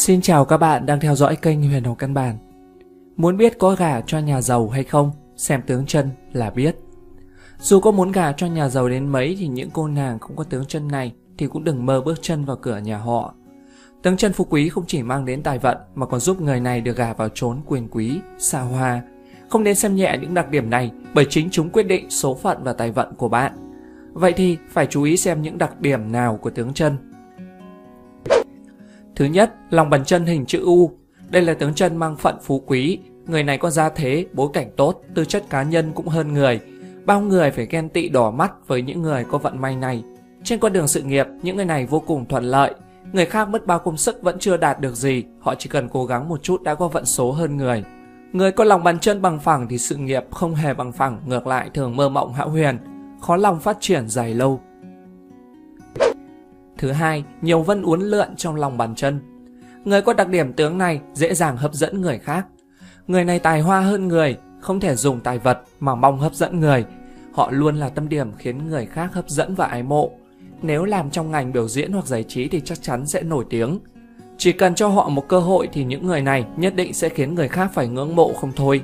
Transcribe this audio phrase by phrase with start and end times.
[0.00, 2.36] Xin chào các bạn đang theo dõi kênh Huyền Hồ Căn Bản.
[3.16, 6.76] Muốn biết có gả cho nhà giàu hay không, xem tướng chân là biết.
[7.58, 10.44] Dù có muốn gả cho nhà giàu đến mấy thì những cô nàng không có
[10.44, 13.34] tướng chân này thì cũng đừng mơ bước chân vào cửa nhà họ.
[14.02, 16.80] Tướng chân phú quý không chỉ mang đến tài vận mà còn giúp người này
[16.80, 19.02] được gả vào chốn quyền quý, xa hoa.
[19.48, 22.58] Không nên xem nhẹ những đặc điểm này bởi chính chúng quyết định số phận
[22.64, 23.52] và tài vận của bạn.
[24.12, 26.96] Vậy thì phải chú ý xem những đặc điểm nào của tướng chân
[29.20, 30.90] Thứ nhất, lòng bàn chân hình chữ U.
[31.30, 32.98] Đây là tướng chân mang phận phú quý.
[33.26, 36.60] Người này có gia thế, bối cảnh tốt, tư chất cá nhân cũng hơn người.
[37.04, 40.04] Bao người phải ghen tị đỏ mắt với những người có vận may này.
[40.44, 42.74] Trên con đường sự nghiệp, những người này vô cùng thuận lợi.
[43.12, 46.06] Người khác mất bao công sức vẫn chưa đạt được gì, họ chỉ cần cố
[46.06, 47.84] gắng một chút đã có vận số hơn người.
[48.32, 51.46] Người có lòng bàn chân bằng phẳng thì sự nghiệp không hề bằng phẳng, ngược
[51.46, 52.78] lại thường mơ mộng hão huyền,
[53.20, 54.60] khó lòng phát triển dài lâu.
[56.80, 59.20] Thứ hai, nhiều vân uốn lượn trong lòng bàn chân.
[59.84, 62.46] Người có đặc điểm tướng này dễ dàng hấp dẫn người khác.
[63.06, 66.60] Người này tài hoa hơn người, không thể dùng tài vật mà mong hấp dẫn
[66.60, 66.84] người.
[67.32, 70.10] Họ luôn là tâm điểm khiến người khác hấp dẫn và ái mộ.
[70.62, 73.78] Nếu làm trong ngành biểu diễn hoặc giải trí thì chắc chắn sẽ nổi tiếng.
[74.38, 77.34] Chỉ cần cho họ một cơ hội thì những người này nhất định sẽ khiến
[77.34, 78.82] người khác phải ngưỡng mộ không thôi.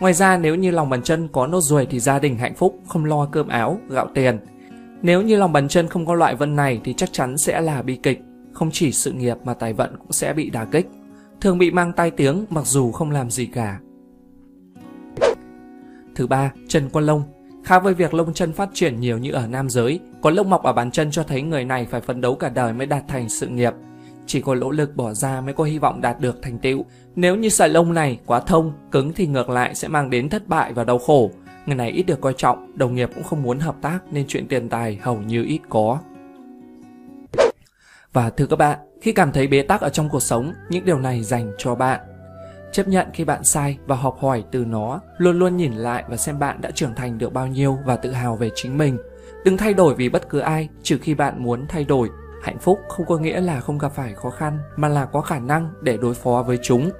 [0.00, 2.78] Ngoài ra nếu như lòng bàn chân có nốt ruồi thì gia đình hạnh phúc,
[2.88, 4.38] không lo cơm áo, gạo tiền.
[5.02, 7.82] Nếu như lòng bàn chân không có loại vân này thì chắc chắn sẽ là
[7.82, 8.20] bi kịch,
[8.52, 10.88] không chỉ sự nghiệp mà tài vận cũng sẽ bị đả kích,
[11.40, 13.78] thường bị mang tai tiếng mặc dù không làm gì cả.
[16.14, 17.22] Thứ ba, chân quan lông.
[17.64, 20.62] Khác với việc lông chân phát triển nhiều như ở nam giới, có lông mọc
[20.62, 23.28] ở bàn chân cho thấy người này phải phấn đấu cả đời mới đạt thành
[23.28, 23.72] sự nghiệp.
[24.26, 26.84] Chỉ có nỗ lực bỏ ra mới có hy vọng đạt được thành tựu.
[27.16, 30.48] Nếu như sợi lông này quá thông, cứng thì ngược lại sẽ mang đến thất
[30.48, 31.30] bại và đau khổ,
[31.68, 34.48] Người này ít được coi trọng, đồng nghiệp cũng không muốn hợp tác nên chuyện
[34.48, 35.98] tiền tài hầu như ít có.
[38.12, 40.98] Và thưa các bạn, khi cảm thấy bế tắc ở trong cuộc sống, những điều
[40.98, 42.00] này dành cho bạn.
[42.72, 46.16] Chấp nhận khi bạn sai và học hỏi từ nó, luôn luôn nhìn lại và
[46.16, 48.98] xem bạn đã trưởng thành được bao nhiêu và tự hào về chính mình.
[49.44, 52.08] Đừng thay đổi vì bất cứ ai, trừ khi bạn muốn thay đổi.
[52.42, 55.38] Hạnh phúc không có nghĩa là không gặp phải khó khăn, mà là có khả
[55.38, 56.90] năng để đối phó với chúng.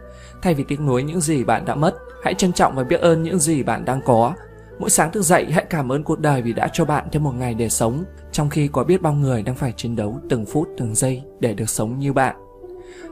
[0.42, 3.22] Thay vì tiếc nuối những gì bạn đã mất, hãy trân trọng và biết ơn
[3.22, 4.34] những gì bạn đang có
[4.78, 7.34] Mỗi sáng thức dậy hãy cảm ơn cuộc đời vì đã cho bạn thêm một
[7.34, 10.68] ngày để sống, trong khi có biết bao người đang phải chiến đấu từng phút
[10.76, 12.36] từng giây để được sống như bạn.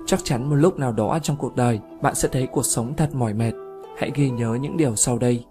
[0.07, 3.15] Chắc chắn một lúc nào đó trong cuộc đời, bạn sẽ thấy cuộc sống thật
[3.15, 3.53] mỏi mệt.
[3.99, 5.45] Hãy ghi nhớ những điều sau đây.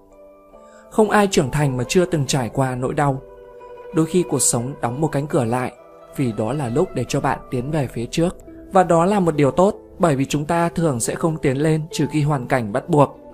[0.92, 3.22] Không ai trưởng thành mà chưa từng trải qua nỗi đau.
[3.96, 5.72] Đôi khi cuộc sống đóng một cánh cửa lại,
[6.16, 8.36] vì đó là lúc để cho bạn tiến về phía trước.
[8.72, 11.82] Và đó là một điều tốt, bởi vì chúng ta thường sẽ không tiến lên
[11.92, 13.25] trừ khi hoàn cảnh bắt buộc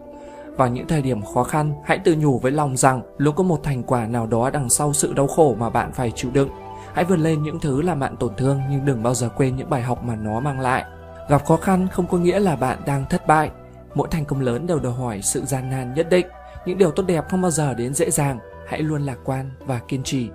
[0.57, 3.63] vào những thời điểm khó khăn, hãy tự nhủ với lòng rằng luôn có một
[3.63, 6.49] thành quả nào đó đằng sau sự đau khổ mà bạn phải chịu đựng.
[6.93, 9.69] Hãy vượt lên những thứ làm bạn tổn thương nhưng đừng bao giờ quên những
[9.69, 10.85] bài học mà nó mang lại.
[11.29, 13.51] Gặp khó khăn không có nghĩa là bạn đang thất bại.
[13.95, 16.27] Mỗi thành công lớn đều đòi hỏi sự gian nan nhất định.
[16.65, 18.39] Những điều tốt đẹp không bao giờ đến dễ dàng.
[18.67, 20.29] Hãy luôn lạc quan và kiên trì.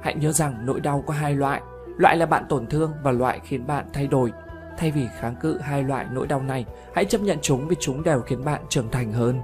[0.00, 1.60] Hãy nhớ rằng nỗi đau có hai loại.
[1.96, 4.32] Loại là bạn tổn thương và loại khiến bạn thay đổi.
[4.78, 6.64] Thay vì kháng cự hai loại nỗi đau này,
[6.94, 9.40] hãy chấp nhận chúng vì chúng đều khiến bạn trưởng thành hơn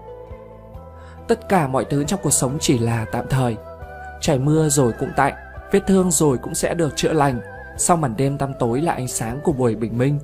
[1.29, 3.57] tất cả mọi thứ trong cuộc sống chỉ là tạm thời.
[4.21, 5.35] Trời mưa rồi cũng tạnh,
[5.73, 7.41] vết thương rồi cũng sẽ được chữa lành.
[7.79, 10.19] Sau màn đêm tăm tối là ánh sáng của buổi bình minh.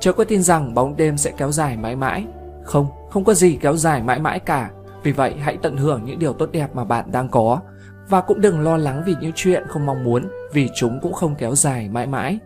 [0.00, 2.26] Chớ có tin rằng bóng đêm sẽ kéo dài mãi mãi.
[2.64, 4.70] Không không có gì kéo dài mãi mãi cả.
[5.02, 7.60] Vì vậy, hãy tận hưởng những điều tốt đẹp mà bạn đang có.
[8.08, 11.34] Và cũng đừng lo lắng vì những chuyện không mong muốn, vì chúng cũng không
[11.34, 12.38] kéo dài mãi mãi.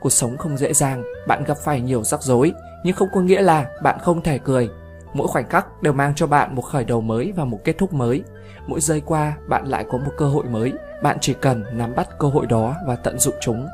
[0.00, 2.52] Cuộc sống không dễ dàng, bạn gặp phải nhiều rắc rối,
[2.84, 4.68] nhưng không có nghĩa là bạn không thể cười.
[5.16, 7.92] Mỗi khoảnh khắc đều mang cho bạn một khởi đầu mới và một kết thúc
[7.94, 8.22] mới.
[8.66, 10.72] Mỗi giây qua, bạn lại có một cơ hội mới.
[11.02, 13.66] Bạn chỉ cần nắm bắt cơ hội đó và tận dụng chúng.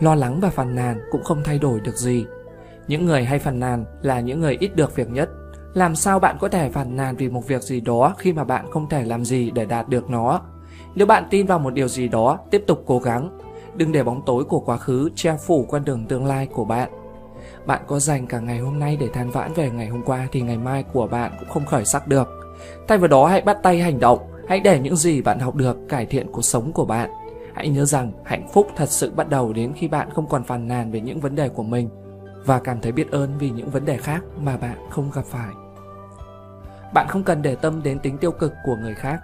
[0.00, 2.26] Lo lắng và phàn nàn cũng không thay đổi được gì.
[2.88, 5.30] Những người hay phàn nàn là những người ít được việc nhất.
[5.74, 8.70] Làm sao bạn có thể phàn nàn vì một việc gì đó khi mà bạn
[8.70, 10.40] không thể làm gì để đạt được nó?
[10.94, 13.38] Nếu bạn tin vào một điều gì đó, tiếp tục cố gắng.
[13.74, 17.01] Đừng để bóng tối của quá khứ che phủ con đường tương lai của bạn
[17.66, 20.40] bạn có dành cả ngày hôm nay để than vãn về ngày hôm qua thì
[20.40, 22.28] ngày mai của bạn cũng không khởi sắc được.
[22.88, 24.18] Thay vào đó hãy bắt tay hành động,
[24.48, 27.10] hãy để những gì bạn học được cải thiện cuộc sống của bạn.
[27.54, 30.68] Hãy nhớ rằng hạnh phúc thật sự bắt đầu đến khi bạn không còn phàn
[30.68, 31.88] nàn về những vấn đề của mình
[32.44, 35.50] và cảm thấy biết ơn vì những vấn đề khác mà bạn không gặp phải.
[36.94, 39.20] Bạn không cần để tâm đến tính tiêu cực của người khác.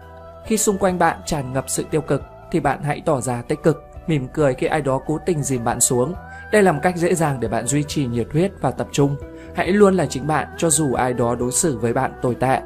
[0.47, 3.63] Khi xung quanh bạn tràn ngập sự tiêu cực thì bạn hãy tỏ ra tích
[3.63, 6.15] cực, mỉm cười khi ai đó cố tình dìm bạn xuống
[6.53, 9.17] đây là một cách dễ dàng để bạn duy trì nhiệt huyết và tập trung.
[9.55, 12.61] Hãy luôn là chính bạn cho dù ai đó đối xử với bạn tồi tệ.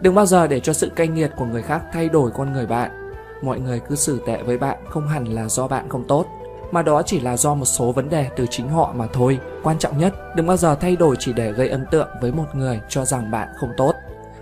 [0.00, 2.66] Đừng bao giờ để cho sự cay nghiệt của người khác thay đổi con người
[2.66, 2.90] bạn.
[3.42, 6.26] Mọi người cứ xử tệ với bạn không hẳn là do bạn không tốt,
[6.70, 9.38] mà đó chỉ là do một số vấn đề từ chính họ mà thôi.
[9.62, 12.46] Quan trọng nhất, đừng bao giờ thay đổi chỉ để gây ấn tượng với một
[12.54, 13.94] người cho rằng bạn không tốt.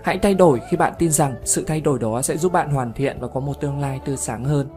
[0.03, 2.93] Hãy thay đổi khi bạn tin rằng sự thay đổi đó sẽ giúp bạn hoàn
[2.93, 4.67] thiện và có một tương lai tươi sáng hơn.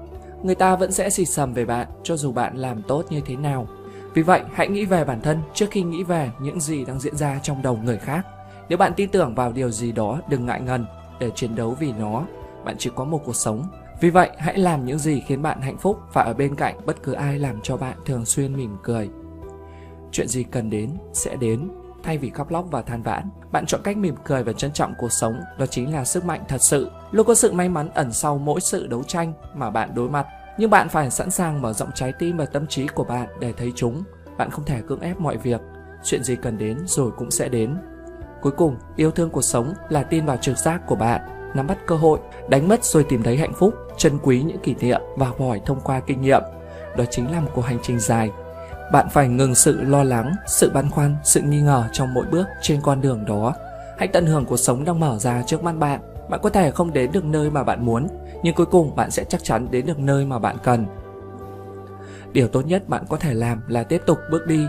[0.43, 3.37] Người ta vẫn sẽ xì xầm về bạn cho dù bạn làm tốt như thế
[3.37, 3.66] nào.
[4.15, 7.17] Vì vậy, hãy nghĩ về bản thân trước khi nghĩ về những gì đang diễn
[7.17, 8.27] ra trong đầu người khác.
[8.69, 10.87] Nếu bạn tin tưởng vào điều gì đó, đừng ngại ngần
[11.21, 12.25] để chiến đấu vì nó.
[12.65, 13.69] Bạn chỉ có một cuộc sống.
[14.01, 17.03] Vì vậy, hãy làm những gì khiến bạn hạnh phúc và ở bên cạnh bất
[17.03, 19.11] cứ ai làm cho bạn thường xuyên mỉm cười.
[20.12, 21.69] Chuyện gì cần đến sẽ đến,
[22.03, 23.31] thay vì khóc lóc và than vãn.
[23.53, 26.41] Bạn chọn cách mỉm cười và trân trọng cuộc sống, đó chính là sức mạnh
[26.49, 26.91] thật sự.
[27.11, 30.27] Luôn có sự may mắn ẩn sau mỗi sự đấu tranh mà bạn đối mặt.
[30.61, 33.53] Nhưng bạn phải sẵn sàng mở rộng trái tim và tâm trí của bạn để
[33.53, 34.03] thấy chúng.
[34.37, 35.61] Bạn không thể cưỡng ép mọi việc.
[36.05, 37.77] Chuyện gì cần đến rồi cũng sẽ đến.
[38.43, 41.21] Cuối cùng, yêu thương cuộc sống là tin vào trực giác của bạn,
[41.55, 42.19] nắm bắt cơ hội,
[42.49, 45.61] đánh mất rồi tìm thấy hạnh phúc, trân quý những kỷ niệm và học hỏi
[45.67, 46.43] thông qua kinh nghiệm.
[46.97, 48.31] Đó chính là một cuộc hành trình dài.
[48.93, 52.47] Bạn phải ngừng sự lo lắng, sự băn khoăn, sự nghi ngờ trong mỗi bước
[52.62, 53.55] trên con đường đó.
[53.99, 56.01] Hãy tận hưởng cuộc sống đang mở ra trước mắt bạn.
[56.31, 58.06] Bạn có thể không đến được nơi mà bạn muốn,
[58.43, 60.87] nhưng cuối cùng bạn sẽ chắc chắn đến được nơi mà bạn cần.
[62.32, 64.67] Điều tốt nhất bạn có thể làm là tiếp tục bước đi.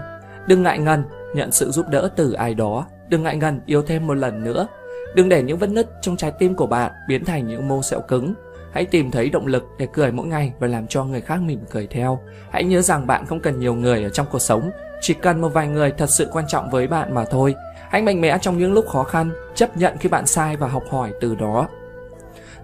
[0.47, 1.03] Đừng ngại ngần,
[1.35, 4.67] nhận sự giúp đỡ từ ai đó Đừng ngại ngần yêu thêm một lần nữa.
[5.15, 8.01] Đừng để những vết nứt trong trái tim của bạn biến thành những mô sẹo
[8.01, 8.33] cứng.
[8.73, 11.59] Hãy tìm thấy động lực để cười mỗi ngày và làm cho người khác mỉm
[11.71, 12.19] cười theo.
[12.51, 14.71] Hãy nhớ rằng bạn không cần nhiều người ở trong cuộc sống,
[15.01, 17.55] chỉ cần một vài người thật sự quan trọng với bạn mà thôi.
[17.91, 20.83] Hãy mạnh mẽ trong những lúc khó khăn, chấp nhận khi bạn sai và học
[20.89, 21.67] hỏi từ đó.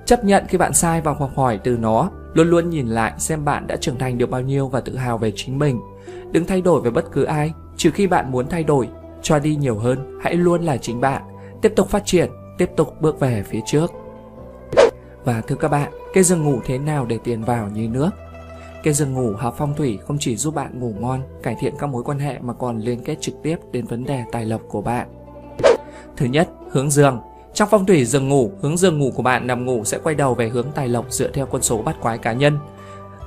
[0.05, 3.45] Chấp nhận khi bạn sai và học hỏi từ nó, luôn luôn nhìn lại xem
[3.45, 5.81] bạn đã trưởng thành được bao nhiêu và tự hào về chính mình.
[6.31, 8.89] Đừng thay đổi về bất cứ ai, trừ khi bạn muốn thay đổi
[9.21, 11.21] cho đi nhiều hơn, hãy luôn là chính bạn,
[11.61, 13.91] tiếp tục phát triển, tiếp tục bước về phía trước.
[15.25, 18.09] Và thưa các bạn, cây giường ngủ thế nào để tiền vào như nước?
[18.87, 21.87] Cây giường ngủ hợp phong thủy không chỉ giúp bạn ngủ ngon, cải thiện các
[21.89, 24.81] mối quan hệ mà còn liên kết trực tiếp đến vấn đề tài lộc của
[24.81, 25.07] bạn.
[26.17, 27.19] Thứ nhất, hướng giường.
[27.53, 30.35] Trong phong thủy giường ngủ, hướng giường ngủ của bạn nằm ngủ sẽ quay đầu
[30.35, 32.59] về hướng tài lộc dựa theo quân số bắt quái cá nhân.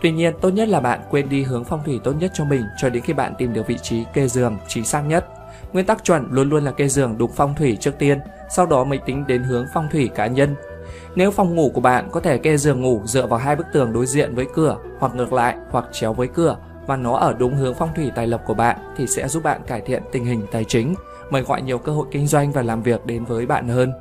[0.03, 2.63] Tuy nhiên, tốt nhất là bạn quên đi hướng phong thủy tốt nhất cho mình
[2.81, 5.27] cho đến khi bạn tìm được vị trí kê giường chính xác nhất.
[5.73, 8.19] Nguyên tắc chuẩn luôn luôn là kê giường đúng phong thủy trước tiên,
[8.57, 10.55] sau đó mới tính đến hướng phong thủy cá nhân.
[11.15, 13.93] Nếu phòng ngủ của bạn có thể kê giường ngủ dựa vào hai bức tường
[13.93, 16.57] đối diện với cửa hoặc ngược lại hoặc chéo với cửa
[16.87, 19.61] và nó ở đúng hướng phong thủy tài lộc của bạn thì sẽ giúp bạn
[19.67, 20.95] cải thiện tình hình tài chính,
[21.31, 23.93] mời gọi nhiều cơ hội kinh doanh và làm việc đến với bạn hơn.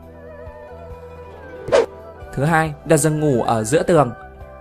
[2.33, 4.11] Thứ hai, đặt giường ngủ ở giữa tường.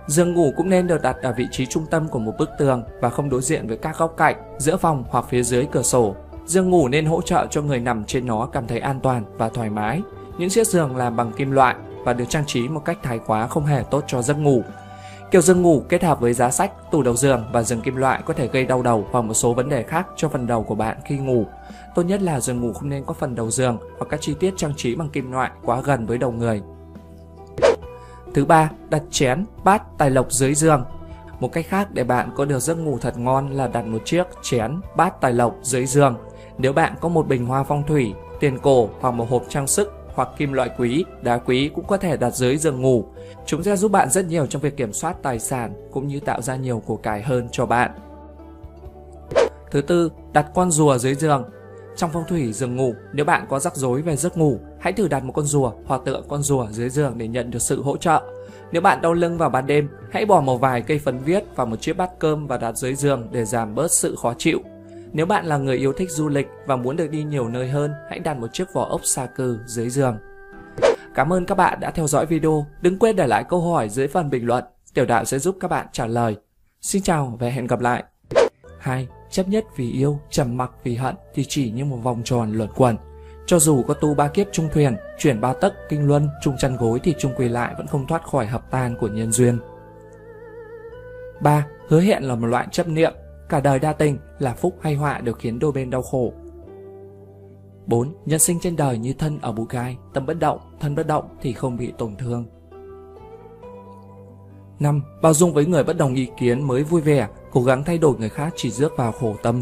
[0.07, 2.83] Giường ngủ cũng nên được đặt ở vị trí trung tâm của một bức tường
[3.01, 6.15] và không đối diện với các góc cạnh, giữa phòng hoặc phía dưới cửa sổ
[6.49, 9.49] Giường ngủ nên hỗ trợ cho người nằm trên nó cảm thấy an toàn và
[9.49, 10.01] thoải mái.
[10.37, 13.47] Những chiếc giường làm bằng kim loại và được trang trí một cách thái quá
[13.47, 14.63] không hề tốt cho giấc ngủ.
[15.31, 18.21] Kiểu giường ngủ kết hợp với giá sách, tủ đầu giường và giường kim loại
[18.25, 20.75] có thể gây đau đầu và một số vấn đề khác cho phần đầu của
[20.75, 21.45] bạn khi ngủ.
[21.95, 24.53] Tốt nhất là giường ngủ không nên có phần đầu giường hoặc các chi tiết
[24.57, 26.61] trang trí bằng kim loại quá gần với đầu người.
[28.33, 30.85] Thứ ba, đặt chén, bát, tài lộc dưới giường.
[31.39, 34.23] Một cách khác để bạn có được giấc ngủ thật ngon là đặt một chiếc
[34.41, 36.17] chén, bát tài lộc dưới giường
[36.59, 39.98] nếu bạn có một bình hoa phong thủy, tiền cổ hoặc một hộp trang sức
[40.19, 43.05] hoặc kim loại quý, đá quý cũng có thể đặt dưới giường ngủ.
[43.45, 46.41] Chúng sẽ giúp bạn rất nhiều trong việc kiểm soát tài sản cũng như tạo
[46.41, 47.91] ra nhiều của cải hơn cho bạn.
[49.71, 51.43] Thứ tư, đặt con rùa dưới giường.
[51.95, 55.07] Trong phong thủy giường ngủ, nếu bạn có rắc rối về giấc ngủ, hãy thử
[55.07, 57.97] đặt một con rùa hoặc tượng con rùa dưới giường để nhận được sự hỗ
[57.97, 58.21] trợ.
[58.71, 61.65] Nếu bạn đau lưng vào ban đêm, hãy bỏ một vài cây phấn viết vào
[61.65, 64.59] một chiếc bát cơm và đặt dưới giường để giảm bớt sự khó chịu.
[65.13, 67.93] Nếu bạn là người yêu thích du lịch và muốn được đi nhiều nơi hơn,
[68.09, 70.17] hãy đặt một chiếc vỏ ốc xa cừ dưới giường.
[71.15, 72.65] Cảm ơn các bạn đã theo dõi video.
[72.81, 74.63] Đừng quên để lại câu hỏi dưới phần bình luận.
[74.93, 76.35] Tiểu đạo sẽ giúp các bạn trả lời.
[76.81, 78.03] Xin chào và hẹn gặp lại.
[78.79, 79.07] 2.
[79.29, 82.69] Chấp nhất vì yêu, trầm mặc vì hận thì chỉ như một vòng tròn luẩn
[82.75, 82.95] quẩn.
[83.45, 86.77] Cho dù có tu ba kiếp trung thuyền, chuyển ba tấc, kinh luân, trung chăn
[86.77, 89.59] gối thì chung quy lại vẫn không thoát khỏi hợp tan của nhân duyên.
[91.41, 91.65] 3.
[91.87, 93.13] Hứa hẹn là một loại chấp niệm,
[93.49, 96.33] Cả đời đa tình là phúc hay họa đều khiến đôi bên đau khổ.
[97.85, 98.13] 4.
[98.25, 101.37] Nhân sinh trên đời như thân ở bụi gai, tâm bất động, thân bất động
[101.41, 102.45] thì không bị tổn thương.
[104.79, 105.03] 5.
[105.21, 108.15] Bao dung với người bất đồng ý kiến mới vui vẻ, cố gắng thay đổi
[108.19, 109.61] người khác chỉ rước vào khổ tâm.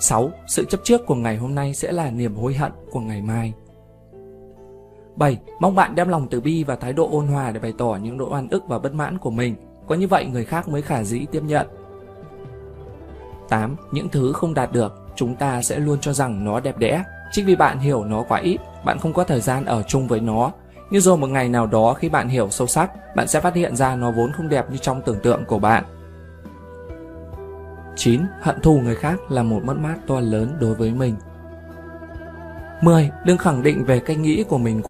[0.00, 0.30] 6.
[0.46, 3.52] Sự chấp trước của ngày hôm nay sẽ là niềm hối hận của ngày mai.
[5.16, 5.38] 7.
[5.60, 8.16] Mong bạn đem lòng từ bi và thái độ ôn hòa để bày tỏ những
[8.16, 9.54] nỗi oan ức và bất mãn của mình.
[9.86, 11.66] Có như vậy người khác mới khả dĩ tiếp nhận.
[13.48, 13.76] 8.
[13.90, 17.04] Những thứ không đạt được, chúng ta sẽ luôn cho rằng nó đẹp đẽ.
[17.32, 20.20] Chính vì bạn hiểu nó quá ít, bạn không có thời gian ở chung với
[20.20, 20.52] nó.
[20.90, 23.76] Nhưng rồi một ngày nào đó khi bạn hiểu sâu sắc, bạn sẽ phát hiện
[23.76, 25.84] ra nó vốn không đẹp như trong tưởng tượng của bạn.
[27.96, 28.20] 9.
[28.40, 31.16] Hận thù người khác là một mất mát to lớn đối với mình
[32.82, 33.10] 10.
[33.24, 34.82] Đừng khẳng định về cách nghĩ của mình